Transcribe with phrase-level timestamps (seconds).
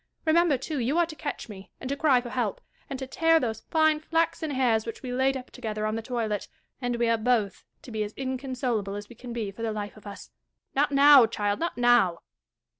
[0.25, 2.59] Remember, too, you are to catch me, and to cry for help,
[2.89, 6.47] and to tear those fine flaxen hairs which we laid up together on the toilet;
[6.81, 9.95] and we are both to be as inconsolable as we can be for the life
[9.95, 10.31] of us.
[10.75, 12.23] Not now, child, not now.